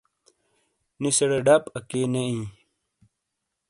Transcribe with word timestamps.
نِیسیڑے 1.01 1.39
ڈب 1.45 1.63
اکی 1.77 2.01
نے 2.11 2.21
ایئں۔ 2.29 2.47